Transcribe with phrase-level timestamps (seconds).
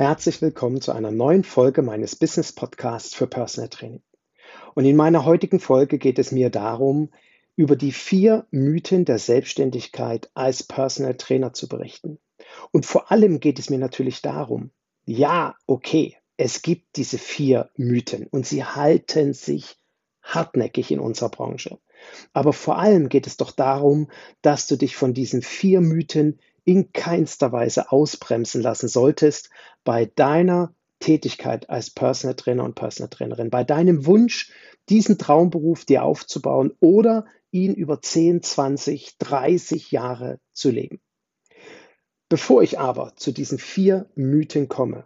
[0.00, 4.00] Herzlich willkommen zu einer neuen Folge meines Business Podcasts für Personal Training.
[4.74, 7.10] Und in meiner heutigen Folge geht es mir darum,
[7.54, 12.18] über die vier Mythen der Selbstständigkeit als Personal Trainer zu berichten.
[12.72, 14.70] Und vor allem geht es mir natürlich darum,
[15.04, 19.76] ja, okay, es gibt diese vier Mythen und sie halten sich
[20.22, 21.78] hartnäckig in unserer Branche.
[22.32, 24.10] Aber vor allem geht es doch darum,
[24.40, 29.50] dass du dich von diesen vier Mythen in keinster Weise ausbremsen lassen solltest
[29.84, 34.52] bei deiner Tätigkeit als Personal Trainer und Personal Trainerin, bei deinem Wunsch,
[34.88, 41.00] diesen Traumberuf dir aufzubauen oder ihn über 10, 20, 30 Jahre zu leben.
[42.28, 45.04] Bevor ich aber zu diesen vier Mythen komme,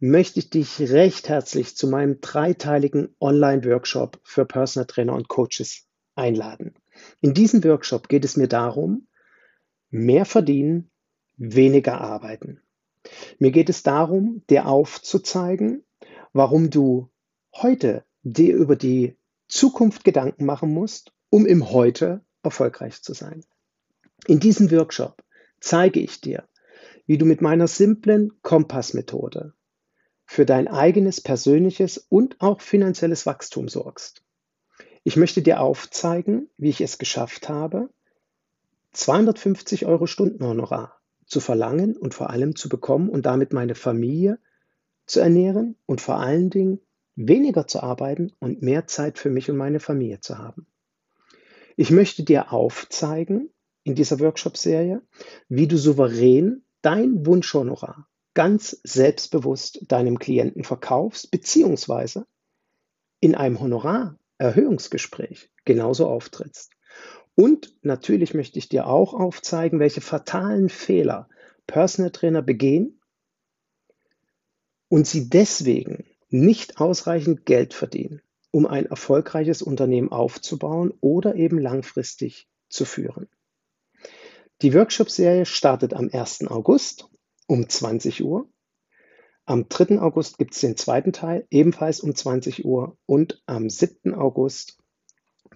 [0.00, 6.74] möchte ich dich recht herzlich zu meinem dreiteiligen Online-Workshop für Personal Trainer und Coaches einladen.
[7.20, 9.06] In diesem Workshop geht es mir darum,
[9.90, 10.90] mehr verdienen,
[11.36, 12.60] weniger arbeiten.
[13.38, 15.84] Mir geht es darum, dir aufzuzeigen,
[16.32, 17.10] warum du
[17.54, 19.16] heute dir über die
[19.48, 23.44] Zukunft Gedanken machen musst, um im Heute erfolgreich zu sein.
[24.26, 25.22] In diesem Workshop
[25.60, 26.48] zeige ich dir,
[27.06, 29.52] wie du mit meiner simplen Kompassmethode
[30.26, 34.22] für dein eigenes persönliches und auch finanzielles Wachstum sorgst.
[35.02, 37.90] Ich möchte dir aufzeigen, wie ich es geschafft habe,
[38.92, 44.38] 250 Euro Stundenhonorar zu verlangen und vor allem zu bekommen und damit meine Familie
[45.06, 46.80] zu ernähren und vor allen Dingen
[47.16, 50.66] weniger zu arbeiten und mehr Zeit für mich und meine Familie zu haben.
[51.76, 53.50] Ich möchte dir aufzeigen
[53.82, 55.02] in dieser Workshop-Serie,
[55.48, 62.26] wie du souverän dein Wunschhonorar ganz selbstbewusst deinem Klienten verkaufst, beziehungsweise
[63.20, 66.73] in einem Honorarerhöhungsgespräch genauso auftrittst.
[67.36, 71.28] Und natürlich möchte ich dir auch aufzeigen, welche fatalen Fehler
[71.66, 73.00] Personal Trainer begehen
[74.88, 82.48] und sie deswegen nicht ausreichend Geld verdienen, um ein erfolgreiches Unternehmen aufzubauen oder eben langfristig
[82.68, 83.28] zu führen.
[84.62, 86.46] Die Workshop-Serie startet am 1.
[86.46, 87.08] August
[87.46, 88.48] um 20 Uhr.
[89.46, 90.00] Am 3.
[90.00, 92.96] August gibt es den zweiten Teil, ebenfalls um 20 Uhr.
[93.04, 94.14] Und am 7.
[94.14, 94.78] August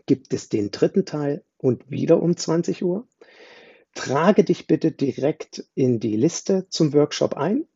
[0.09, 3.07] gibt es den dritten Teil und wieder um 20 Uhr.
[3.95, 7.67] Trage dich bitte direkt in die Liste zum Workshop ein.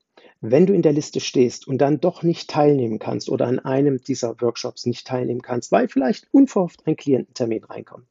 [0.41, 4.03] Wenn du in der Liste stehst und dann doch nicht teilnehmen kannst oder an einem
[4.03, 8.09] dieser Workshops nicht teilnehmen kannst, weil vielleicht unverhofft ein Kliententermin reinkommt,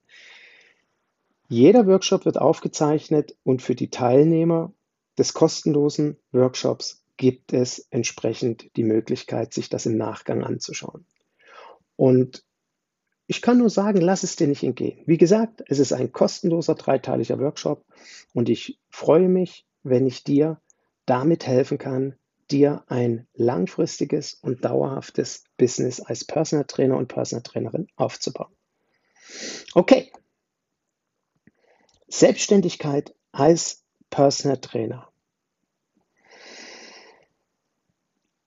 [1.49, 4.71] jeder Workshop wird aufgezeichnet und für die Teilnehmer
[5.17, 11.05] des kostenlosen Workshops gibt es entsprechend die Möglichkeit, sich das im Nachgang anzuschauen.
[11.97, 12.45] Und
[13.31, 15.01] ich kann nur sagen, lass es dir nicht entgehen.
[15.05, 17.85] Wie gesagt, es ist ein kostenloser dreiteiliger Workshop
[18.33, 20.59] und ich freue mich, wenn ich dir
[21.05, 22.17] damit helfen kann,
[22.51, 28.53] dir ein langfristiges und dauerhaftes Business als Personal Trainer und Personal Trainerin aufzubauen.
[29.75, 30.11] Okay,
[32.09, 35.09] Selbstständigkeit als Personal Trainer.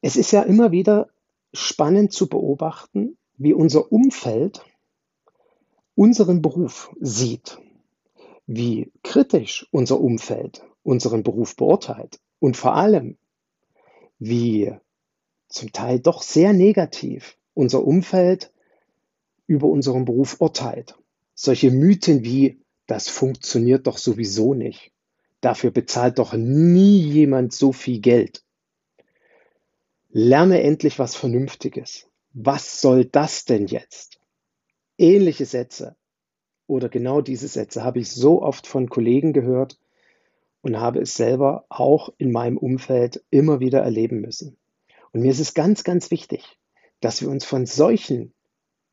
[0.03, 1.09] Es ist ja immer wieder
[1.55, 4.63] spannend zu beobachten, wie unser Umfeld
[5.95, 7.59] unseren Beruf sieht,
[8.47, 13.17] wie kritisch unser Umfeld unseren Beruf beurteilt und vor allem,
[14.19, 14.73] wie
[15.49, 18.53] zum Teil doch sehr negativ unser Umfeld
[19.47, 20.97] über unseren Beruf urteilt.
[21.35, 24.93] Solche Mythen wie das funktioniert doch sowieso nicht.
[25.41, 28.43] Dafür bezahlt doch nie jemand so viel Geld.
[30.11, 32.07] Lerne endlich was Vernünftiges.
[32.33, 34.14] Was soll das denn jetzt?
[35.05, 35.97] Ähnliche Sätze
[36.67, 39.79] oder genau diese Sätze habe ich so oft von Kollegen gehört
[40.63, 44.57] und habe es selber auch in meinem Umfeld immer wieder erleben müssen.
[45.13, 46.59] Und mir ist es ganz, ganz wichtig,
[47.01, 48.33] dass wir uns von solchen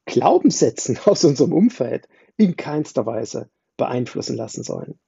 [0.03, 4.99] Glaubenssätzen aus unserem Umfeld in keinster Weise beeinflussen lassen sollen.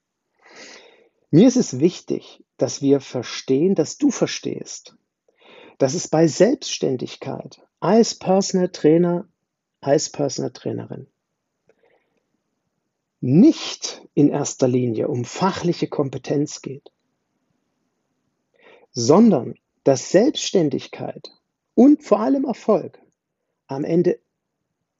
[1.31, 4.95] Mir ist es wichtig, dass wir verstehen, dass du verstehst,
[5.79, 9.27] dass es bei Selbstständigkeit als Personal Trainer,
[9.83, 11.07] als Personal Trainerin
[13.23, 16.91] nicht in erster Linie um fachliche Kompetenz geht,
[18.91, 21.29] sondern dass Selbstständigkeit
[21.73, 22.99] und vor allem Erfolg
[23.67, 24.19] am Ende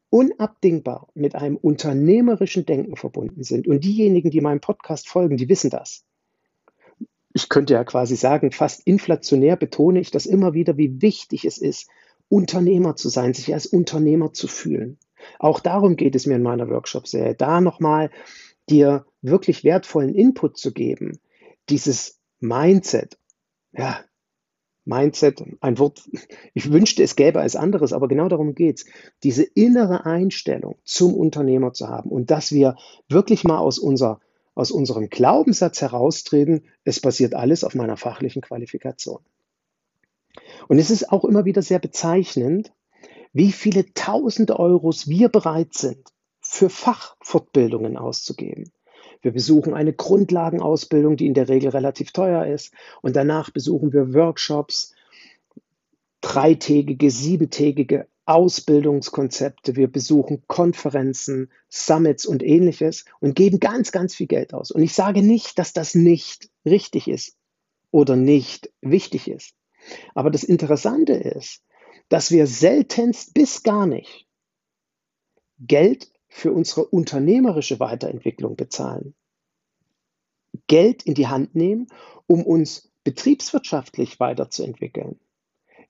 [0.09, 3.68] unabdingbar mit einem unternehmerischen Denken verbunden sind.
[3.68, 6.06] Und diejenigen, die meinem Podcast folgen, die wissen das.
[7.33, 11.57] Ich könnte ja quasi sagen, fast inflationär betone ich das immer wieder, wie wichtig es
[11.57, 11.89] ist,
[12.30, 14.98] Unternehmer zu sein, sich als Unternehmer zu fühlen.
[15.40, 18.10] Auch darum geht es mir in meiner Workshop-Serie, da nochmal
[18.70, 21.20] dir wirklich wertvollen Input zu geben,
[21.70, 23.18] dieses Mindset.
[23.72, 24.04] Ja,
[24.86, 26.02] Mindset, ein Wort,
[26.54, 28.86] ich wünschte, es gäbe als anderes, aber genau darum geht es,
[29.24, 32.75] diese innere Einstellung zum Unternehmer zu haben und dass wir
[33.08, 34.20] wirklich mal aus, unser,
[34.56, 39.20] aus unserem Glaubenssatz heraustreten, es basiert alles auf meiner fachlichen Qualifikation.
[40.68, 42.71] Und es ist auch immer wieder sehr bezeichnend,
[43.33, 48.71] wie viele tausend Euros wir bereit sind, für Fachfortbildungen auszugeben.
[49.21, 52.74] Wir besuchen eine Grundlagenausbildung, die in der Regel relativ teuer ist.
[53.01, 54.94] Und danach besuchen wir Workshops,
[56.21, 59.75] dreitägige, siebentägige Ausbildungskonzepte.
[59.75, 64.71] Wir besuchen Konferenzen, Summits und ähnliches und geben ganz, ganz viel Geld aus.
[64.71, 67.38] Und ich sage nicht, dass das nicht richtig ist
[67.91, 69.53] oder nicht wichtig ist.
[70.15, 71.63] Aber das Interessante ist,
[72.09, 74.27] dass wir seltenst bis gar nicht
[75.59, 79.15] Geld für unsere unternehmerische Weiterentwicklung bezahlen.
[80.68, 81.88] Geld in die Hand nehmen,
[82.27, 85.19] um uns betriebswirtschaftlich weiterzuentwickeln.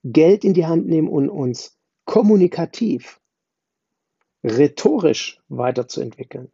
[0.03, 3.21] Geld in die Hand nehmen, um uns kommunikativ,
[4.43, 6.51] rhetorisch weiterzuentwickeln.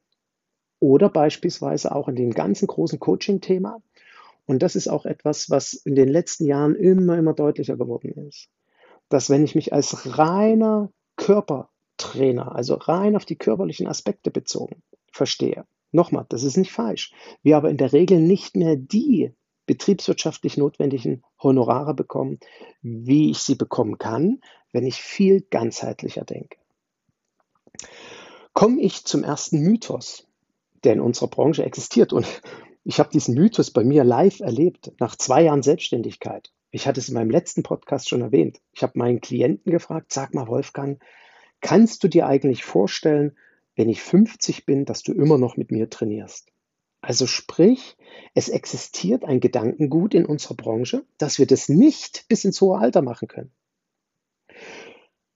[0.80, 3.82] Oder beispielsweise auch in dem ganzen großen Coaching-Thema.
[4.50, 8.50] Und das ist auch etwas, was in den letzten Jahren immer, immer deutlicher geworden ist.
[9.08, 14.82] Dass wenn ich mich als reiner Körper Trainer, also rein auf die körperlichen Aspekte bezogen,
[15.12, 15.66] verstehe.
[15.92, 17.14] Nochmal, das ist nicht falsch.
[17.44, 19.36] Wir aber in der Regel nicht mehr die
[19.68, 22.40] betriebswirtschaftlich notwendigen Honorare bekommen,
[22.82, 24.42] wie ich sie bekommen kann,
[24.72, 26.58] wenn ich viel ganzheitlicher denke.
[28.54, 30.26] Komme ich zum ersten Mythos,
[30.84, 32.14] der in unserer Branche existiert.
[32.14, 32.26] Und
[32.90, 36.52] ich habe diesen Mythos bei mir live erlebt, nach zwei Jahren Selbstständigkeit.
[36.72, 38.60] Ich hatte es in meinem letzten Podcast schon erwähnt.
[38.74, 41.02] Ich habe meinen Klienten gefragt, sag mal, Wolfgang,
[41.62, 43.38] Kannst du dir eigentlich vorstellen,
[43.76, 46.52] wenn ich 50 bin, dass du immer noch mit mir trainierst?
[47.02, 47.98] Also sprich,
[48.34, 53.02] es existiert ein Gedankengut in unserer Branche, dass wir das nicht bis ins hohe Alter
[53.02, 53.52] machen können.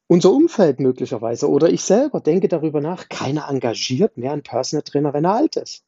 [0.07, 5.13] Unser Umfeld möglicherweise oder ich selber denke darüber nach, keiner engagiert mehr einen Personal Trainer,
[5.13, 5.85] wenn er alt ist.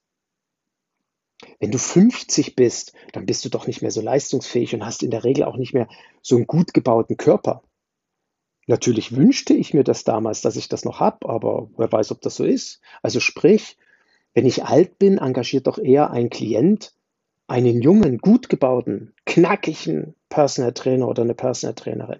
[1.59, 5.11] Wenn du 50 bist, dann bist du doch nicht mehr so leistungsfähig und hast in
[5.11, 5.87] der Regel auch nicht mehr
[6.21, 7.63] so einen gut gebauten Körper.
[8.67, 12.21] Natürlich wünschte ich mir das damals, dass ich das noch habe, aber wer weiß, ob
[12.21, 12.81] das so ist.
[13.01, 13.77] Also sprich,
[14.33, 16.93] wenn ich alt bin, engagiert doch eher ein Klient
[17.47, 22.19] einen jungen, gut gebauten, knackigen Personal Trainer oder eine Personal Trainerin.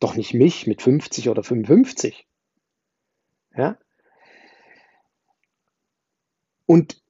[0.00, 2.26] Doch nicht mich mit 50 oder 55.
[3.56, 3.76] Ja?
[6.66, 7.02] Und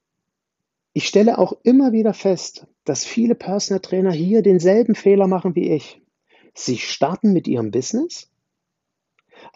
[0.92, 5.70] ich stelle auch immer wieder fest, dass viele Personal Trainer hier denselben Fehler machen wie
[5.70, 6.02] ich.
[6.54, 8.30] Sie starten mit ihrem Business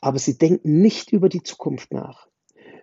[0.00, 2.28] aber sie denken nicht über die Zukunft nach.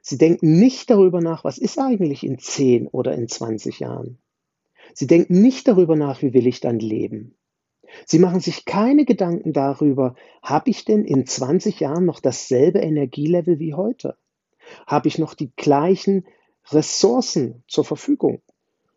[0.02, 4.18] Sie denken nicht darüber nach, was ist eigentlich in 10 oder in 20 Jahren.
[4.94, 7.36] Sie denken nicht darüber nach, wie will ich dann leben.
[8.06, 13.60] Sie machen sich keine Gedanken darüber, habe ich denn in 20 Jahren noch dasselbe Energielevel
[13.60, 14.16] wie heute?
[14.86, 16.26] Habe ich noch die gleichen
[16.72, 18.42] Ressourcen zur Verfügung?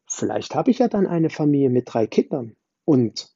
[0.06, 3.32] Vielleicht habe ich ja dann eine Familie mit drei Kindern und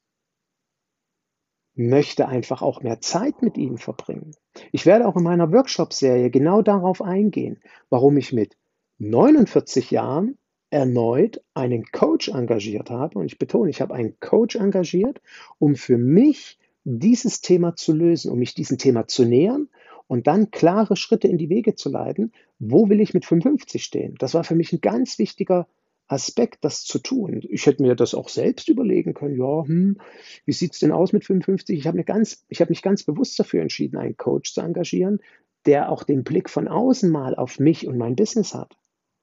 [1.75, 4.35] möchte einfach auch mehr Zeit mit ihnen verbringen.
[4.73, 8.57] Ich werde auch in meiner Workshop-Serie genau darauf eingehen, warum ich mit
[8.99, 10.39] 49 Jahren
[10.71, 13.19] erneut einen Coach engagiert habe.
[13.19, 15.21] Und ich betone, ich habe einen Coach engagiert,
[15.59, 19.69] um für mich dieses Thema zu lösen, um mich diesem Thema zu nähern
[20.07, 22.33] und dann klare Schritte in die Wege zu leiten.
[22.59, 24.15] Wo will ich mit 55 stehen?
[24.19, 25.67] Das war für mich ein ganz wichtiger
[26.09, 27.41] Aspekt, das zu tun.
[27.49, 29.37] Ich hätte mir das auch selbst überlegen können.
[29.37, 29.99] Ja, hm,
[30.45, 31.79] wie sieht's denn aus mit 55?
[31.79, 35.21] Ich habe habe mich ganz bewusst dafür entschieden, einen Coach zu engagieren,
[35.67, 38.77] der auch den Blick von außen mal auf mich und mein Business hat,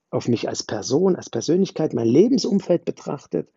[0.09, 3.47] auf mich als Person, als Persönlichkeit, mein Lebensumfeld betrachtet,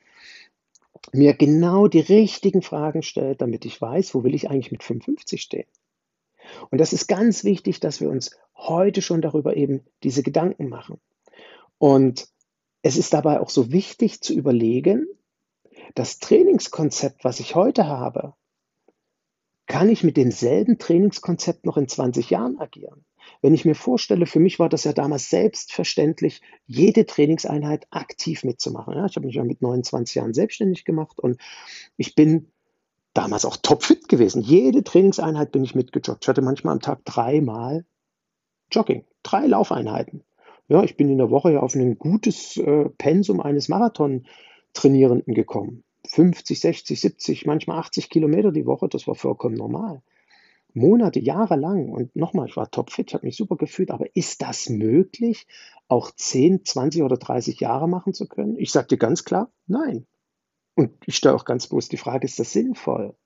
[1.13, 5.43] mir genau die richtigen Fragen stellt, damit ich weiß, wo will ich eigentlich mit 55
[5.43, 5.67] stehen.
[6.71, 11.01] Und das ist ganz wichtig, dass wir uns heute schon darüber eben diese Gedanken machen.
[11.79, 12.29] Und
[12.83, 15.07] es ist dabei auch so wichtig zu überlegen,
[15.95, 18.35] das Trainingskonzept, was ich heute habe,
[19.67, 23.05] kann ich mit demselben Trainingskonzept noch in 20 Jahren agieren?
[23.43, 28.95] Wenn ich mir vorstelle, für mich war das ja damals selbstverständlich, jede Trainingseinheit aktiv mitzumachen.
[28.95, 31.41] Ja, ich habe mich ja mit 29 Jahren selbstständig gemacht und
[31.97, 32.53] ich bin
[33.17, 34.43] damals auch topfit gewesen.
[34.43, 36.25] Jede Trainingseinheit bin ich mitgejoggt.
[36.25, 37.85] Ich hatte manchmal am Tag dreimal
[38.71, 40.23] Jogging, drei Laufeinheiten.
[40.69, 45.85] Ja, ich bin in der Woche ja auf ein gutes äh, Pensum eines Marathon-Trainierenden gekommen.
[46.09, 50.03] 50, 60, 70, manchmal 80 Kilometer die Woche, das war vollkommen normal.
[50.75, 51.89] Monate, Jahre lang.
[51.89, 53.91] Und nochmal, ich war topfit, ich habe mich super gefühlt.
[53.91, 55.47] Aber ist das möglich,
[55.89, 58.57] auch 10, 20 oder 30 Jahre machen zu können?
[58.59, 60.07] Ich dir ganz klar, nein.
[60.77, 63.17] Und ich stelle auch ganz bewusst die Frage, ist das sinnvoll?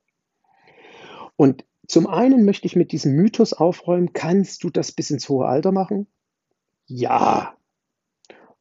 [1.36, 5.46] Und zum einen möchte ich mit diesem Mythos aufräumen, kannst du das bis ins hohe
[5.46, 6.06] Alter machen?
[6.86, 7.56] Ja,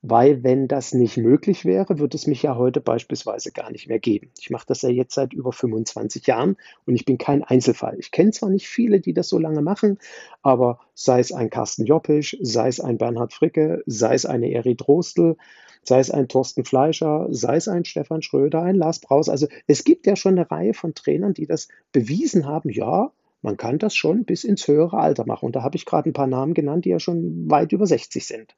[0.02, 4.00] weil wenn das nicht möglich wäre, würde es mich ja heute beispielsweise gar nicht mehr
[4.00, 4.32] geben.
[4.40, 7.98] Ich mache das ja jetzt seit über 25 Jahren und ich bin kein Einzelfall.
[8.00, 10.00] Ich kenne zwar nicht viele, die das so lange machen,
[10.42, 14.76] aber sei es ein Carsten Joppisch, sei es ein Bernhard Fricke, sei es eine Eri
[14.76, 15.36] Drostel,
[15.84, 19.28] sei es ein Thorsten Fleischer, sei es ein Stefan Schröder, ein Lars Braus.
[19.28, 23.58] Also es gibt ja schon eine Reihe von Trainern, die das bewiesen haben, ja, man
[23.58, 25.46] kann das schon bis ins höhere Alter machen.
[25.46, 28.26] Und da habe ich gerade ein paar Namen genannt, die ja schon weit über 60
[28.26, 28.56] sind.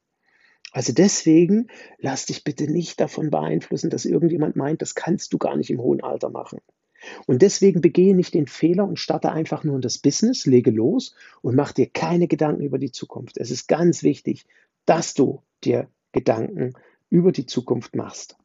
[0.72, 1.68] Also deswegen
[2.00, 5.82] lass dich bitte nicht davon beeinflussen, dass irgendjemand meint, das kannst du gar nicht im
[5.82, 6.60] hohen Alter machen.
[7.26, 11.16] Und deswegen begehe nicht den Fehler und starte einfach nur in das Business, lege los
[11.42, 13.38] und mach dir keine Gedanken über die Zukunft.
[13.38, 14.46] Es ist ganz wichtig,
[14.86, 16.74] dass du dir Gedanken
[17.10, 18.38] über die Zukunft machst.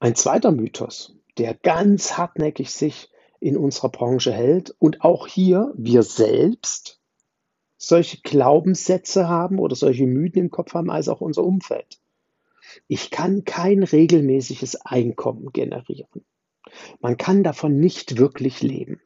[0.00, 3.10] Ein zweiter Mythos, der ganz hartnäckig sich
[3.40, 6.97] in unserer Branche hält und auch hier wir selbst
[7.78, 12.00] solche Glaubenssätze haben oder solche Mythen im Kopf haben als auch unser Umfeld.
[12.88, 16.24] Ich kann kein regelmäßiges Einkommen generieren.
[17.00, 19.00] Man kann davon nicht wirklich leben.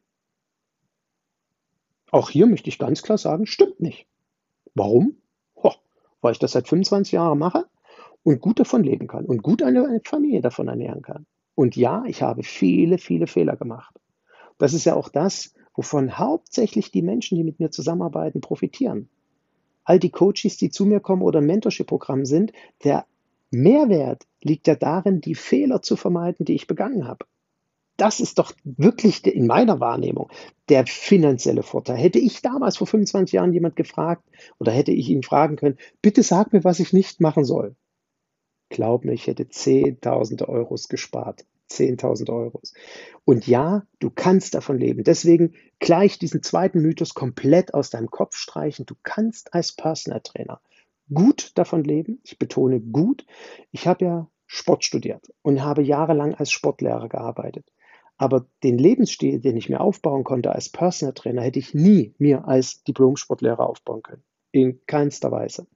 [2.11, 4.07] Auch hier möchte ich ganz klar sagen, stimmt nicht.
[4.75, 5.17] Warum?
[5.55, 5.71] Ho,
[6.21, 7.67] weil ich das seit 25 Jahren mache
[8.23, 11.25] und gut davon leben kann und gut eine, eine Familie davon ernähren kann.
[11.55, 13.95] Und ja, ich habe viele, viele Fehler gemacht.
[14.57, 19.09] Das ist ja auch das, wovon hauptsächlich die Menschen, die mit mir zusammenarbeiten, profitieren.
[19.83, 22.53] All die Coaches, die zu mir kommen oder Mentorship-Programm sind,
[22.83, 23.05] der
[23.51, 27.25] Mehrwert liegt ja darin, die Fehler zu vermeiden, die ich begangen habe.
[27.97, 30.29] Das ist doch wirklich in meiner Wahrnehmung
[30.69, 31.97] der finanzielle Vorteil.
[31.97, 34.23] Hätte ich damals vor 25 Jahren jemand gefragt
[34.57, 37.75] oder hätte ich ihn fragen können, bitte sag mir, was ich nicht machen soll.
[38.69, 41.45] Glaub mir, ich hätte Zehntausende Euros gespart.
[41.73, 42.61] 10.000 Euro.
[43.25, 45.03] Und ja, du kannst davon leben.
[45.03, 48.85] Deswegen gleich diesen zweiten Mythos komplett aus deinem Kopf streichen.
[48.85, 50.61] Du kannst als Personal Trainer
[51.13, 52.19] gut davon leben.
[52.23, 53.25] Ich betone gut.
[53.71, 57.71] Ich habe ja Sport studiert und habe jahrelang als Sportlehrer gearbeitet.
[58.17, 62.47] Aber den Lebensstil, den ich mir aufbauen konnte als Personal Trainer, hätte ich nie mir
[62.47, 64.23] als Diplom-Sportlehrer aufbauen können.
[64.51, 65.67] In keinster Weise.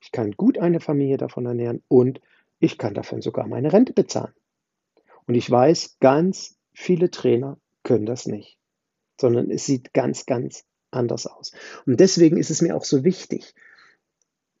[0.00, 2.20] Ich kann gut eine Familie davon ernähren und
[2.58, 4.32] ich kann davon sogar meine Rente bezahlen.
[5.26, 8.58] Und ich weiß, ganz viele Trainer können das nicht,
[9.20, 11.52] sondern es sieht ganz, ganz anders aus.
[11.86, 13.54] Und deswegen ist es mir auch so wichtig,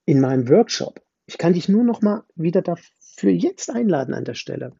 [0.04, 4.34] in meinem Workshop, ich kann dich nur noch mal wieder dafür jetzt einladen an der
[4.34, 4.72] Stelle,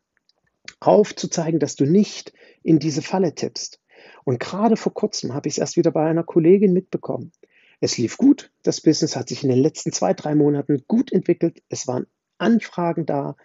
[0.80, 3.80] aufzuzeigen, dass du nicht in diese Falle tippst.
[4.24, 7.32] Und gerade vor kurzem habe ich es erst wieder bei einer Kollegin mitbekommen.
[7.80, 11.62] Es lief gut, das Business hat sich in den letzten zwei, drei Monaten gut entwickelt,
[11.68, 12.06] es waren
[12.38, 13.36] Anfragen da,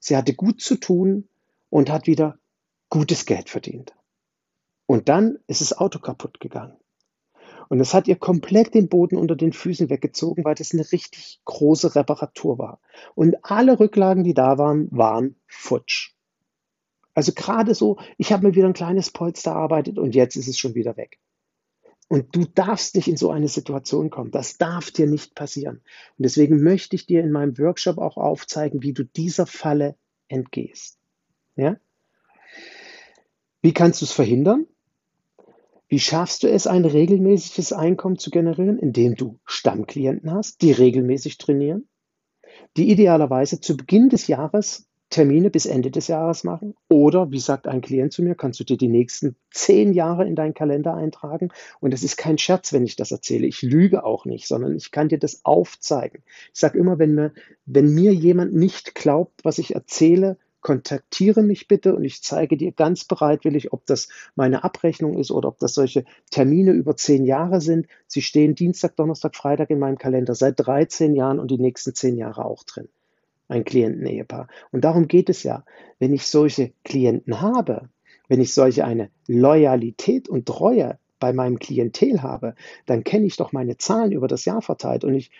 [0.00, 1.28] sie hatte gut zu tun,
[1.70, 2.38] und hat wieder
[2.90, 3.94] gutes Geld verdient.
[4.86, 6.76] Und dann ist das Auto kaputt gegangen.
[7.68, 11.40] Und es hat ihr komplett den Boden unter den Füßen weggezogen, weil das eine richtig
[11.44, 12.80] große Reparatur war.
[13.14, 16.12] Und alle Rücklagen, die da waren, waren futsch.
[17.14, 20.58] Also gerade so, ich habe mir wieder ein kleines Polster erarbeitet und jetzt ist es
[20.58, 21.18] schon wieder weg.
[22.08, 24.30] Und du darfst nicht in so eine Situation kommen.
[24.30, 25.78] Das darf dir nicht passieren.
[26.18, 29.96] Und deswegen möchte ich dir in meinem Workshop auch aufzeigen, wie du dieser Falle
[30.28, 30.98] entgehst.
[31.56, 31.76] Ja?
[33.62, 34.66] Wie kannst du es verhindern?
[35.88, 41.38] Wie schaffst du es, ein regelmäßiges Einkommen zu generieren, indem du Stammklienten hast, die regelmäßig
[41.38, 41.88] trainieren,
[42.76, 46.74] die idealerweise zu Beginn des Jahres Termine bis Ende des Jahres machen?
[46.88, 50.34] Oder, wie sagt ein Klient zu mir, kannst du dir die nächsten zehn Jahre in
[50.34, 51.50] deinen Kalender eintragen?
[51.80, 53.46] Und es ist kein Scherz, wenn ich das erzähle.
[53.46, 56.22] Ich lüge auch nicht, sondern ich kann dir das aufzeigen.
[56.52, 57.32] Ich sage immer, wenn mir,
[57.66, 62.72] wenn mir jemand nicht glaubt, was ich erzähle, kontaktiere mich bitte und ich zeige dir
[62.72, 67.60] ganz bereitwillig, ob das meine Abrechnung ist oder ob das solche Termine über zehn Jahre
[67.60, 67.86] sind.
[68.08, 72.16] Sie stehen Dienstag, Donnerstag, Freitag in meinem Kalender seit 13 Jahren und die nächsten zehn
[72.16, 72.88] Jahre auch drin.
[73.46, 74.48] Ein Klienten-Ehepaar.
[74.72, 75.64] Und darum geht es ja.
[76.00, 77.88] Wenn ich solche Klienten habe,
[78.26, 82.56] wenn ich solche eine Loyalität und Treue bei meinem Klientel habe,
[82.86, 85.04] dann kenne ich doch meine Zahlen über das Jahr verteilt.
[85.04, 85.30] Und ich,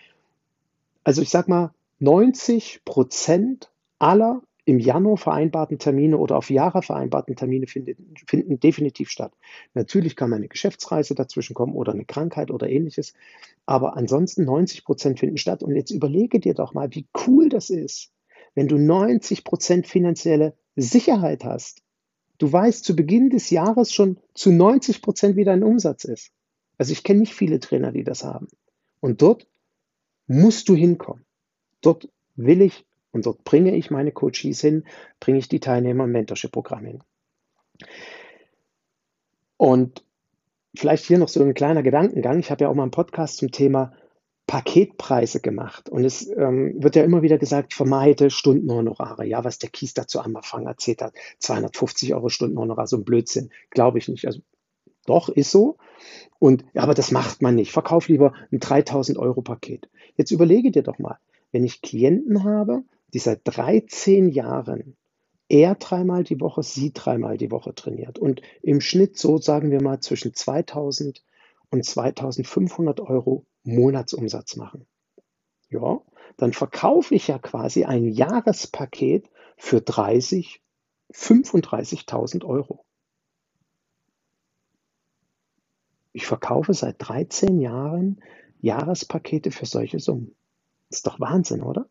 [1.02, 7.37] also ich sag mal, 90 Prozent aller im Januar vereinbarten Termine oder auf Jahre vereinbarten
[7.37, 9.32] Termine finden, finden definitiv statt.
[9.75, 13.14] Natürlich kann eine Geschäftsreise dazwischen kommen oder eine Krankheit oder ähnliches,
[13.64, 15.62] aber ansonsten 90 Prozent finden statt.
[15.62, 18.11] Und jetzt überlege dir doch mal, wie cool das ist,
[18.56, 21.82] wenn du 90 Prozent finanzielle Sicherheit hast.
[22.38, 26.32] Du weißt zu Beginn des Jahres schon zu 90 Prozent, wie dein Umsatz ist.
[26.76, 28.49] Also ich kenne nicht viele Trainer, die das haben.
[28.99, 29.46] Und dort
[30.26, 31.25] musst du hinkommen.
[31.82, 32.85] Dort will ich
[33.16, 34.85] und dort bringe ich meine Coaches hin,
[35.18, 37.02] bringe ich die Teilnehmer im Mentorship-Programm hin.
[39.56, 40.04] Und
[40.75, 42.38] vielleicht hier noch so ein kleiner Gedankengang.
[42.38, 43.92] Ich habe ja auch mal einen Podcast zum Thema
[44.46, 45.88] Paketpreise gemacht.
[45.88, 49.26] Und es ähm, wird ja immer wieder gesagt, vermeide Stundenhonorare.
[49.26, 53.50] Ja, was der Kies dazu am Anfang erzählt hat, 250 Euro Stundenhonorar, so ein Blödsinn.
[53.70, 54.26] Glaube ich nicht.
[54.26, 54.40] Also
[55.06, 55.78] doch, ist so.
[56.38, 57.73] Und ja, aber das macht man nicht.
[57.73, 59.88] Verkauf lieber ein 3000 Euro Paket.
[60.16, 61.18] Jetzt überlege dir doch mal,
[61.52, 62.82] wenn ich Klienten habe,
[63.16, 64.94] die seit 13 Jahren
[65.49, 69.80] er dreimal die Woche, sie dreimal die Woche trainiert und im Schnitt so sagen wir
[69.80, 71.25] mal zwischen 2000
[71.70, 74.85] und 2500 Euro Monatsumsatz machen.
[75.70, 76.02] Ja,
[76.37, 80.61] dann verkaufe ich ja quasi ein Jahrespaket für 30,
[81.11, 82.85] 35.000 Euro.
[86.12, 88.20] Ich verkaufe seit 13 Jahren
[88.61, 90.37] Jahrespakete für solche Summen.
[90.90, 91.88] Ist doch Wahnsinn, oder?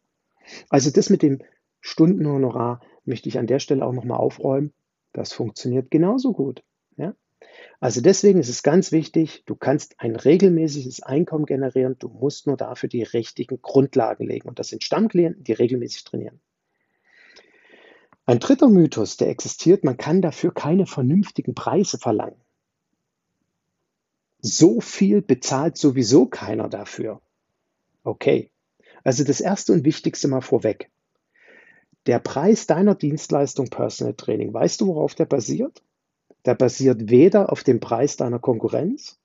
[0.70, 1.42] Also das mit dem
[1.82, 4.74] Stundenhonorar möchte ich an der Stelle auch nochmal aufräumen.
[5.14, 6.64] Das funktioniert genauso gut.
[6.98, 7.16] Ja?
[7.80, 12.58] Also deswegen ist es ganz wichtig, du kannst ein regelmäßiges Einkommen generieren, du musst nur
[12.58, 14.48] dafür die richtigen Grundlagen legen.
[14.48, 16.42] Und das sind Stammklienten, die regelmäßig trainieren.
[18.26, 22.42] Ein dritter Mythos, der existiert, man kann dafür keine vernünftigen Preise verlangen.
[24.40, 27.22] So viel bezahlt sowieso keiner dafür.
[28.04, 28.52] Okay,
[29.06, 30.92] also das erste und wichtigste mal vorweg.
[32.08, 35.84] Der Preis deiner Dienstleistung Personal Training, weißt du, worauf der basiert?
[36.46, 39.20] Der basiert weder auf dem Preis deiner Konkurrenz,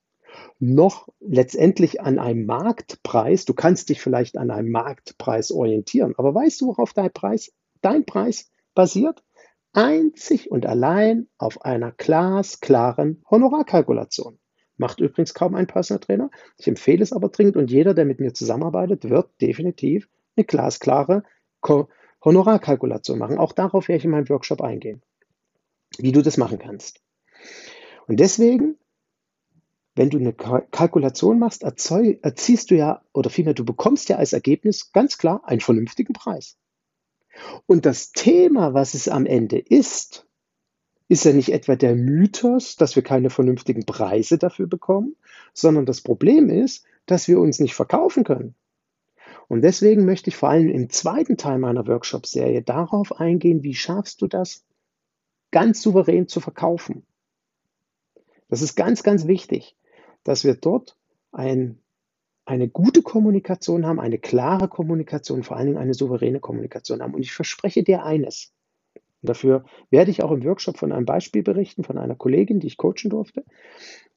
[0.58, 3.44] noch letztendlich an einem Marktpreis.
[3.44, 8.06] Du kannst dich vielleicht an einem Marktpreis orientieren, aber weißt du, worauf dein Preis, dein
[8.06, 9.22] Preis basiert?
[9.72, 14.38] Einzig und allein auf einer glasklaren Honorarkalkulation.
[14.80, 16.30] Macht übrigens kaum ein Personal Trainer.
[16.56, 21.22] Ich empfehle es aber dringend und jeder, der mit mir zusammenarbeitet, wird definitiv eine glasklare
[22.24, 23.36] Honorarkalkulation machen.
[23.36, 25.02] Auch darauf werde ich in meinem Workshop eingehen,
[25.98, 27.02] wie du das machen kannst.
[28.06, 28.78] Und deswegen,
[29.96, 34.92] wenn du eine Kalkulation machst, erziehst du ja, oder vielmehr, du bekommst ja als Ergebnis
[34.92, 36.56] ganz klar einen vernünftigen Preis.
[37.66, 40.26] Und das Thema, was es am Ende ist,
[41.10, 45.16] ist ja nicht etwa der Mythos, dass wir keine vernünftigen Preise dafür bekommen,
[45.52, 48.54] sondern das Problem ist, dass wir uns nicht verkaufen können.
[49.48, 54.22] Und deswegen möchte ich vor allem im zweiten Teil meiner Workshop-Serie darauf eingehen, wie schaffst
[54.22, 54.64] du das,
[55.50, 57.04] ganz souverän zu verkaufen.
[58.48, 59.76] Das ist ganz, ganz wichtig,
[60.22, 60.96] dass wir dort
[61.32, 61.80] ein,
[62.44, 67.14] eine gute Kommunikation haben, eine klare Kommunikation, vor allen Dingen eine souveräne Kommunikation haben.
[67.14, 68.52] Und ich verspreche dir eines,
[69.22, 72.66] und dafür werde ich auch im Workshop von einem Beispiel berichten, von einer Kollegin, die
[72.66, 73.44] ich coachen durfte.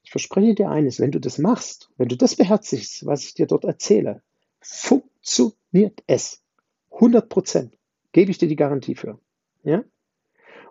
[0.01, 3.47] Ich verspreche dir eines, wenn du das machst, wenn du das beherzigst, was ich dir
[3.47, 4.21] dort erzähle,
[4.59, 6.41] funktioniert es.
[6.91, 7.77] 100 Prozent.
[8.11, 9.19] Gebe ich dir die Garantie für.
[9.63, 9.83] Ja?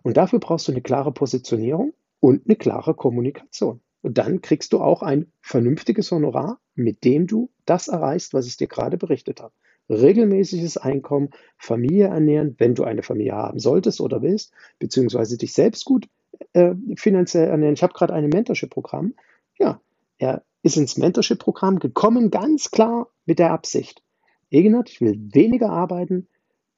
[0.02, 3.80] Und dafür brauchst du eine klare Positionierung und eine klare Kommunikation.
[4.00, 8.56] Und dann kriegst du auch ein vernünftiges Honorar, mit dem du das erreichst, was ich
[8.56, 9.52] dir gerade berichtet habe
[9.88, 15.84] regelmäßiges Einkommen, Familie ernähren, wenn du eine Familie haben solltest oder willst, beziehungsweise dich selbst
[15.84, 16.08] gut
[16.52, 17.74] äh, finanziell ernähren.
[17.74, 19.14] Ich habe gerade ein Mentorship-Programm.
[19.58, 19.80] Ja,
[20.18, 24.02] er ist ins Mentorship-Programm gekommen, ganz klar mit der Absicht.
[24.50, 26.28] Egenhard, ich will weniger arbeiten,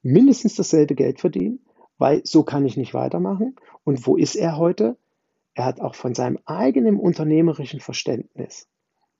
[0.02, 1.60] mindestens dasselbe Geld verdienen,
[1.98, 3.56] weil so kann ich nicht weitermachen.
[3.84, 4.96] Und wo ist er heute?
[5.54, 8.68] Er hat auch von seinem eigenen unternehmerischen Verständnis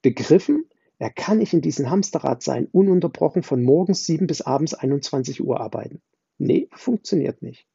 [0.01, 0.65] begriffen,
[0.97, 5.59] er kann nicht in diesem Hamsterrad sein, ununterbrochen von morgens 7 bis abends 21 Uhr
[5.59, 6.01] arbeiten.
[6.37, 7.67] Nee, funktioniert nicht.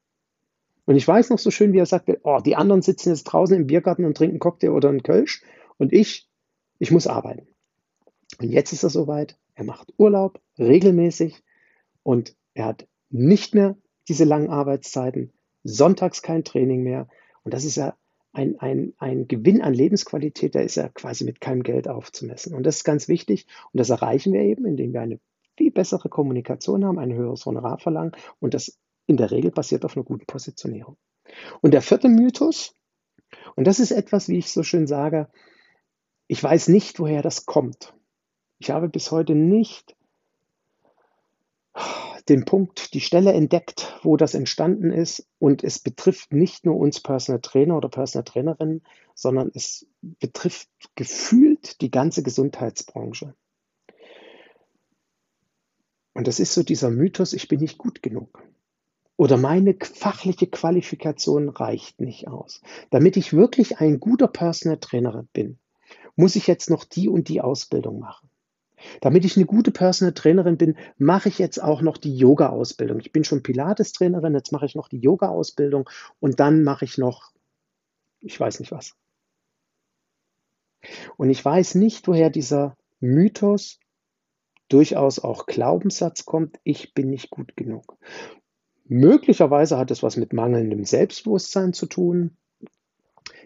[0.87, 3.57] Und ich weiß noch so schön, wie er sagte, oh, die anderen sitzen jetzt draußen
[3.57, 5.43] im Biergarten und trinken Cocktail oder einen Kölsch
[5.79, 6.29] und ich,
[6.79, 7.47] ich muss arbeiten.
[8.39, 11.43] Und jetzt ist er soweit, er macht Urlaub regelmäßig
[12.03, 13.77] und er hat nicht mehr
[14.09, 17.09] diese langen Arbeitszeiten, sonntags kein Training mehr.
[17.43, 17.97] Und das ist ja
[18.33, 22.55] ein, ein, ein Gewinn an Lebensqualität, der ist ja quasi mit keinem Geld aufzumessen.
[22.55, 23.47] Und das ist ganz wichtig.
[23.73, 25.21] Und das erreichen wir eben, indem wir eine
[25.57, 28.13] viel bessere Kommunikation haben, ein höheres Honorar verlangen.
[28.39, 30.97] Und das in der Regel basiert auf einer guten Positionierung.
[31.61, 32.75] Und der vierte Mythos,
[33.57, 35.29] und das ist etwas, wie ich so schön sage,
[36.33, 37.93] Ich weiß nicht, woher das kommt.
[38.61, 39.97] Ich habe bis heute nicht
[42.29, 45.27] den Punkt, die Stelle entdeckt, wo das entstanden ist.
[45.39, 48.83] Und es betrifft nicht nur uns Personal Trainer oder Personal Trainerinnen,
[49.15, 53.35] sondern es betrifft gefühlt die ganze Gesundheitsbranche.
[56.15, 58.43] Und das ist so dieser Mythos, ich bin nicht gut genug.
[59.17, 62.63] Oder meine fachliche Qualifikation reicht nicht aus.
[62.91, 65.59] Damit ich wirklich ein guter Personal Trainer bin,
[66.17, 68.30] muss ich jetzt noch die und die Ausbildung machen.
[69.01, 73.01] Damit ich eine gute Personal Trainerin bin, mache ich jetzt auch noch die Yoga-Ausbildung.
[73.01, 75.89] Ich bin schon Pilates-Trainerin, jetzt mache ich noch die Yoga-Ausbildung
[76.19, 77.33] und dann mache ich noch,
[78.21, 78.95] ich weiß nicht was.
[81.17, 83.79] Und ich weiß nicht, woher dieser Mythos,
[84.69, 87.99] durchaus auch Glaubenssatz kommt, ich bin nicht gut genug.
[88.85, 92.37] Möglicherweise hat es was mit mangelndem Selbstbewusstsein zu tun.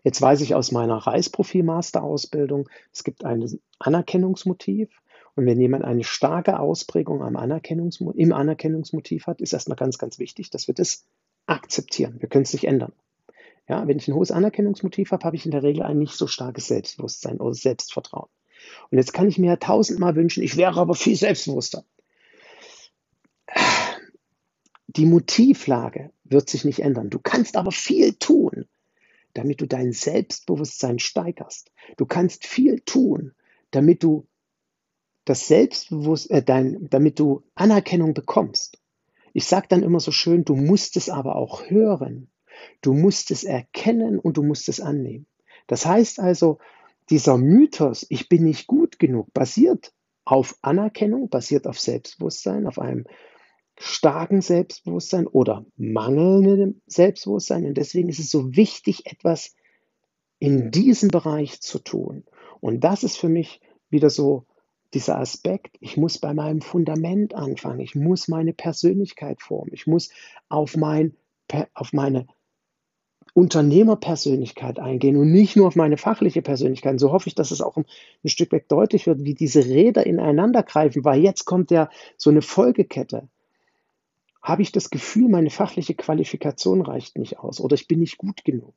[0.02, 3.44] Jetzt weiß ich aus meiner Reisprofil-Master-Ausbildung, es gibt ein
[3.78, 4.90] Anerkennungsmotiv.
[5.36, 10.18] Und wenn jemand eine starke Ausprägung am Anerkennungsmo im Anerkennungsmotiv hat, ist erstmal ganz, ganz
[10.18, 11.04] wichtig, dass wir das
[11.46, 12.16] akzeptieren.
[12.20, 12.92] Wir können es nicht ändern.
[13.68, 16.26] Ja, wenn ich ein hohes Anerkennungsmotiv habe, habe ich in der Regel ein nicht so
[16.26, 18.28] starkes Selbstbewusstsein oder Selbstvertrauen.
[18.90, 21.84] Und jetzt kann ich mir tausendmal wünschen, ich wäre aber viel selbstbewusster.
[24.86, 27.10] Die Motivlage wird sich nicht ändern.
[27.10, 28.66] Du kannst aber viel tun,
[29.32, 31.72] damit du dein Selbstbewusstsein steigerst.
[31.96, 33.32] Du kannst viel tun,
[33.72, 34.26] damit du
[35.24, 38.78] das Selbstbewusstsein, äh, dein, damit du Anerkennung bekommst.
[39.32, 42.30] Ich sage dann immer so schön, du musst es aber auch hören.
[42.82, 45.26] Du musst es erkennen und du musst es annehmen.
[45.66, 46.58] Das heißt also,
[47.10, 49.92] dieser Mythos, ich bin nicht gut genug, basiert
[50.24, 53.04] auf Anerkennung, basiert auf Selbstbewusstsein, auf einem
[53.76, 57.66] starken Selbstbewusstsein oder mangelndem Selbstbewusstsein.
[57.66, 59.54] Und deswegen ist es so wichtig, etwas
[60.38, 62.24] in diesem Bereich zu tun.
[62.60, 63.60] Und das ist für mich
[63.90, 64.46] wieder so
[64.94, 70.10] dieser Aspekt, ich muss bei meinem Fundament anfangen, ich muss meine Persönlichkeit formen, ich muss
[70.48, 71.14] auf, mein,
[71.74, 72.26] auf meine
[73.34, 76.92] Unternehmerpersönlichkeit eingehen und nicht nur auf meine fachliche Persönlichkeit.
[76.92, 77.84] Und so hoffe ich, dass es auch ein,
[78.22, 82.30] ein Stück weg deutlich wird, wie diese Räder ineinander greifen, weil jetzt kommt ja so
[82.30, 83.28] eine Folgekette.
[84.40, 88.44] Habe ich das Gefühl, meine fachliche Qualifikation reicht nicht aus oder ich bin nicht gut
[88.44, 88.74] genug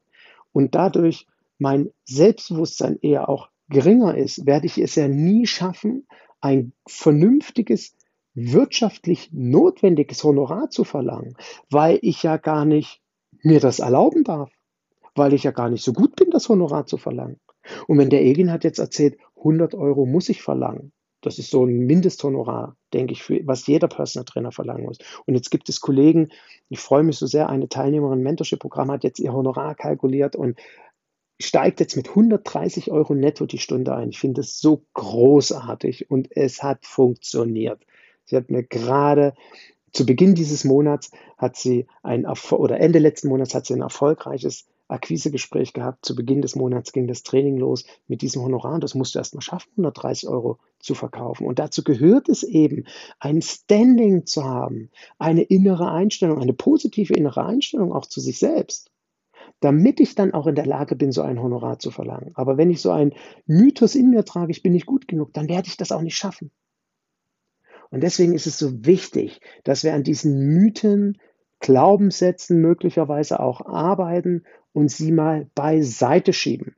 [0.54, 1.28] und dadurch
[1.60, 6.08] mein Selbstbewusstsein eher auch geringer ist, werde ich es ja nie schaffen,
[6.42, 7.96] ein vernünftiges,
[8.34, 11.36] wirtschaftlich notwendiges Honorar zu verlangen,
[11.70, 13.02] weil ich ja gar nicht
[13.42, 14.52] mir das erlauben darf,
[15.16, 17.40] weil ich ja gar nicht so gut bin, das Honorar zu verlangen.
[17.88, 21.66] Und wenn der Egin hat jetzt erzählt, 100 Euro muss ich verlangen, das ist so
[21.66, 25.00] ein Mindesthonorar, denke ich, für, was jeder Personal Trainer verlangen muss.
[25.26, 26.30] Und jetzt gibt es Kollegen,
[26.70, 30.60] ich freue mich so sehr, eine Teilnehmerin im Mentorship-Programm hat jetzt ihr Honorar kalkuliert und
[31.40, 34.10] steigt jetzt mit 130 Euro netto die Stunde ein.
[34.10, 37.82] Ich finde es so großartig und es hat funktioniert.
[38.26, 39.34] Sie hat mir gerade
[39.94, 44.66] zu Beginn dieses Monats hat sie ein oder Ende letzten Monats hat sie ein erfolgreiches
[44.90, 46.06] Akquisegespräch gehabt.
[46.06, 48.76] Zu Beginn des Monats ging das Training los mit diesem Honorar.
[48.76, 51.46] Und das musst du erst mal schaffen, 130 Euro zu verkaufen.
[51.46, 52.86] Und dazu gehört es eben,
[53.20, 58.92] ein Standing zu haben, eine innere Einstellung, eine positive innere Einstellung auch zu sich selbst
[59.60, 62.32] damit ich dann auch in der Lage bin, so ein Honorar zu verlangen.
[62.36, 63.14] Aber wenn ich so einen
[63.46, 66.18] Mythos in mir trage, ich bin nicht gut genug, dann werde ich das auch nicht
[66.18, 66.52] schaffen.
[67.90, 71.18] Und deswegen ist es so wichtig, dass wir an diesen Mythen,
[71.60, 74.44] Glaubenssätzen möglicherweise auch arbeiten
[74.74, 76.76] und sie mal beiseite schieben.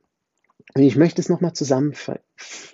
[0.74, 2.10] Und ich möchte es nochmal zusammenf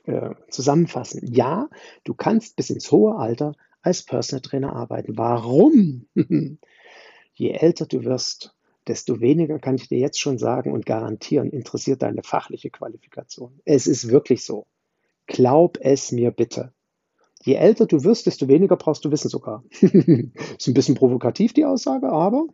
[0.05, 1.27] äh, zusammenfassen.
[1.33, 1.69] Ja,
[2.05, 5.16] du kannst bis ins hohe Alter als Personal Trainer arbeiten.
[5.16, 6.07] Warum?
[7.35, 8.56] Je älter du wirst,
[8.88, 13.61] desto weniger kann ich dir jetzt schon sagen und garantieren, interessiert deine fachliche Qualifikation.
[13.64, 14.66] Es ist wirklich so.
[15.27, 16.72] Glaub es mir bitte.
[17.42, 19.64] Je älter du wirst, desto weniger brauchst du Wissen sogar.
[19.70, 22.46] ist ein bisschen provokativ die Aussage, aber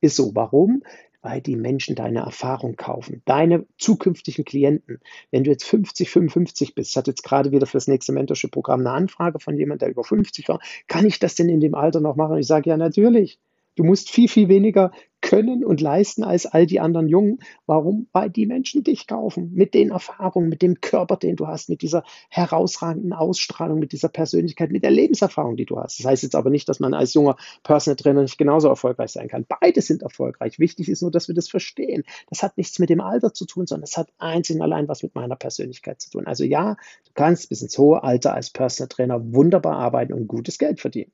[0.00, 0.34] ist so.
[0.34, 0.82] Warum?
[1.20, 4.98] Weil die Menschen deine Erfahrung kaufen, deine zukünftigen Klienten.
[5.30, 8.80] Wenn du jetzt 50, 55 bist, ich hatte jetzt gerade wieder für das nächste Mentorship-Programm
[8.80, 12.00] eine Anfrage von jemandem, der über 50 war, kann ich das denn in dem Alter
[12.00, 12.38] noch machen?
[12.38, 13.38] Ich sage ja natürlich.
[13.76, 14.90] Du musst viel, viel weniger
[15.32, 17.38] können und leisten als all die anderen Jungen.
[17.64, 18.06] Warum?
[18.12, 19.50] Weil die Menschen dich kaufen.
[19.54, 24.10] Mit den Erfahrungen, mit dem Körper, den du hast, mit dieser herausragenden Ausstrahlung, mit dieser
[24.10, 25.98] Persönlichkeit, mit der Lebenserfahrung, die du hast.
[25.98, 29.28] Das heißt jetzt aber nicht, dass man als junger Personal Trainer nicht genauso erfolgreich sein
[29.28, 29.46] kann.
[29.48, 30.58] Beide sind erfolgreich.
[30.58, 32.02] Wichtig ist nur, dass wir das verstehen.
[32.28, 35.02] Das hat nichts mit dem Alter zu tun, sondern es hat einzig und allein was
[35.02, 36.26] mit meiner Persönlichkeit zu tun.
[36.26, 40.58] Also ja, du kannst bis ins hohe Alter als Personal Trainer wunderbar arbeiten und gutes
[40.58, 41.10] Geld verdienen.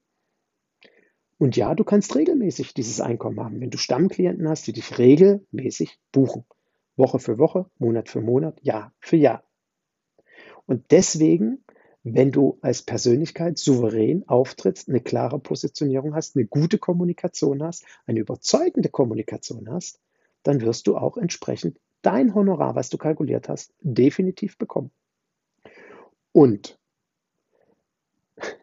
[1.39, 5.99] Und ja, du kannst regelmäßig dieses Einkommen haben, wenn du Stammklienten hast, die dich regelmäßig
[6.13, 6.45] buchen.
[6.97, 9.45] Woche für Woche, Monat für Monat, Jahr für Jahr.
[10.67, 11.65] Und deswegen,
[12.03, 18.19] wenn du als Persönlichkeit souverän auftrittst, eine klare Positionierung hast, eine gute Kommunikation hast, eine
[18.19, 20.01] überzeugende Kommunikation hast,
[20.43, 24.91] dann wirst du auch entsprechend dein Honorar, was du kalkuliert hast, definitiv bekommen.
[26.33, 26.78] Und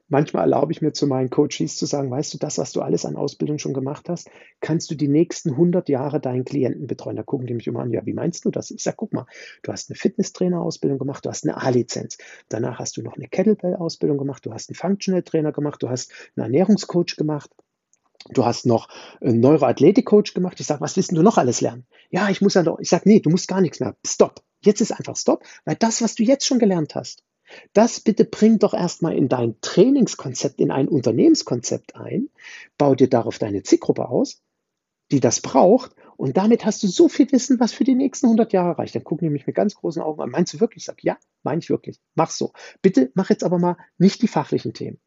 [0.07, 3.05] manchmal erlaube ich mir zu meinen Coaches zu sagen, weißt du, das, was du alles
[3.05, 7.15] an Ausbildung schon gemacht hast, kannst du die nächsten 100 Jahre deinen Klienten betreuen.
[7.15, 8.71] Da gucken die mich immer an, ja, wie meinst du das?
[8.71, 9.25] Ich sage, guck mal,
[9.63, 12.17] du hast eine Fitnesstrainer-Ausbildung gemacht, du hast eine A-Lizenz.
[12.49, 16.11] Danach hast du noch eine Kettlebell-Ausbildung gemacht, du hast einen Functional Trainer gemacht, du hast
[16.35, 17.51] einen Ernährungscoach gemacht.
[18.29, 18.89] Du hast noch
[19.21, 20.59] einen Neuroathletik-Coach gemacht.
[20.59, 21.85] Ich sage, was willst du noch alles lernen?
[22.09, 22.79] Ja, ich muss ja doch.
[22.79, 23.95] Ich sage, nee, du musst gar nichts mehr.
[24.03, 24.41] Stopp.
[24.61, 27.23] Jetzt ist einfach Stopp, weil das, was du jetzt schon gelernt hast,
[27.73, 32.29] das bitte bring doch erstmal in dein Trainingskonzept, in ein Unternehmenskonzept ein.
[32.77, 34.41] Bau dir darauf deine Zielgruppe aus,
[35.11, 35.95] die das braucht.
[36.17, 38.95] Und damit hast du so viel Wissen, was für die nächsten 100 Jahre reicht.
[38.95, 40.29] Dann gucken die mich mit ganz großen Augen an.
[40.29, 40.83] Meinst du wirklich?
[40.83, 41.99] Ich sage, ja, meine ich wirklich.
[42.15, 42.53] Mach so.
[42.81, 44.99] Bitte mach jetzt aber mal nicht die fachlichen Themen,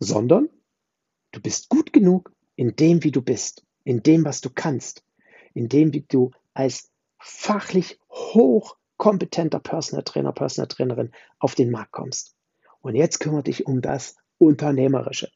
[0.00, 0.48] sondern
[1.34, 5.04] Du bist gut genug in dem, wie du bist, in dem, was du kannst,
[5.52, 7.98] in dem, wie du als fachlich
[9.04, 12.34] hochkompetenter Personal Trainer, Personal Trainerin auf den Markt kommst.
[12.80, 15.30] Und jetzt kümmere dich um das Unternehmerische.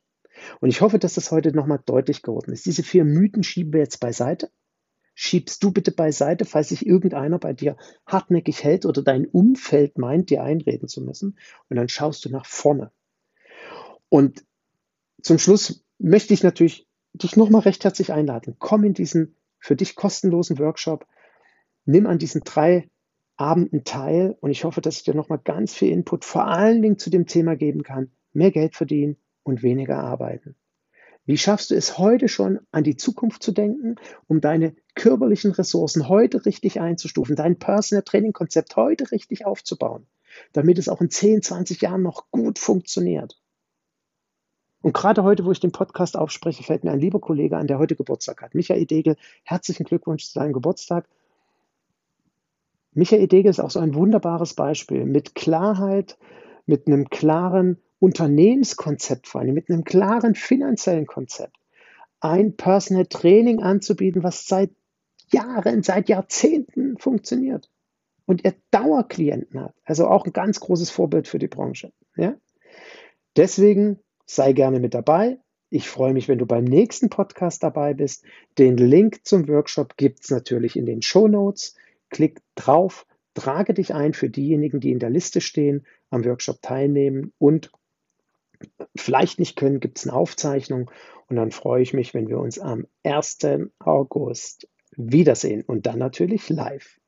[0.61, 2.66] Und ich hoffe, dass das heute nochmal deutlich geworden ist.
[2.66, 4.50] Diese vier Mythen schieben wir jetzt beiseite.
[5.14, 7.76] Schiebst du bitte beiseite, falls sich irgendeiner bei dir
[8.07, 11.38] hartnäckig hält oder dein Umfeld meint, dir einreden zu müssen.
[11.68, 12.92] Und dann schaust du nach vorne.
[14.09, 14.44] Und
[15.20, 18.57] zum Schluss möchte ich natürlich dich nochmal recht herzlich einladen.
[18.59, 21.07] Komm in diesen für dich kostenlosen Workshop.
[21.85, 22.88] Nimm an diesen drei
[23.38, 26.98] Abenden teil und ich hoffe, dass ich dir nochmal ganz viel Input vor allen Dingen
[26.98, 28.11] zu dem Thema geben kann.
[28.33, 30.57] Mehr Geld verdienen und weniger arbeiten.
[31.24, 33.96] Wie schaffst du es heute schon an die Zukunft zu denken,
[34.27, 40.07] um deine körperlichen Ressourcen heute richtig einzustufen, dein Personal Training Konzept heute richtig aufzubauen,
[40.53, 43.40] damit es auch in 10, 20 Jahren noch gut funktioniert?
[44.81, 47.79] Und gerade heute, wo ich den Podcast aufspreche, fällt mir ein lieber Kollege an, der
[47.79, 48.55] heute Geburtstag hat.
[48.55, 51.09] Michael Degel, herzlichen Glückwunsch zu seinem Geburtstag.
[52.92, 56.18] Michael Degel ist auch so ein wunderbares Beispiel mit Klarheit,
[56.66, 61.57] mit einem klaren Unternehmenskonzept vor allem, mit einem klaren finanziellen Konzept.
[62.20, 64.70] Ein Personal Training anzubieten, was seit
[65.31, 67.70] Jahren, seit Jahrzehnten funktioniert.
[68.27, 69.74] Und er Dauerklienten hat.
[69.85, 71.92] Also auch ein ganz großes Vorbild für die Branche.
[72.16, 72.35] Ja?
[73.37, 75.38] Deswegen Sei gerne mit dabei.
[75.70, 78.24] Ich freue mich, wenn du beim nächsten Podcast dabei bist.
[78.59, 81.74] Den Link zum Workshop gibt es natürlich in den Show Notes.
[82.10, 87.32] Klick drauf, trage dich ein für diejenigen, die in der Liste stehen, am Workshop teilnehmen
[87.38, 87.70] und
[88.96, 90.90] vielleicht nicht können, gibt es eine Aufzeichnung.
[91.28, 93.38] Und dann freue ich mich, wenn wir uns am 1.
[93.78, 96.98] August wiedersehen und dann natürlich live.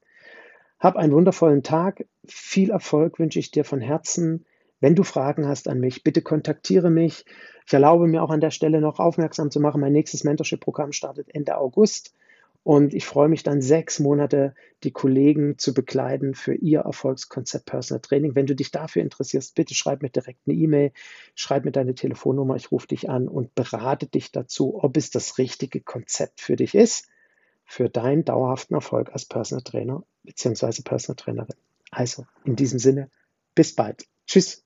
[0.79, 2.07] Hab einen wundervollen Tag.
[2.27, 4.47] Viel Erfolg wünsche ich dir von Herzen.
[4.81, 7.25] Wenn du Fragen hast an mich, bitte kontaktiere mich.
[7.67, 11.35] Ich erlaube mir auch an der Stelle noch aufmerksam zu machen, mein nächstes Mentorship-Programm startet
[11.35, 12.15] Ende August.
[12.63, 18.01] Und ich freue mich dann sechs Monate, die Kollegen zu begleiten für ihr Erfolgskonzept Personal
[18.01, 18.35] Training.
[18.35, 20.93] Wenn du dich dafür interessierst, bitte schreib mir direkt eine E-Mail,
[21.35, 25.39] schreib mir deine Telefonnummer, ich rufe dich an und berate dich dazu, ob es das
[25.39, 27.09] richtige Konzept für dich ist,
[27.65, 30.83] für deinen dauerhaften Erfolg als Personal Trainer bzw.
[30.83, 31.57] Personal Trainerin.
[31.91, 33.11] Also in diesem Sinne,
[33.55, 34.07] bis bald.
[34.27, 34.65] Tschüss.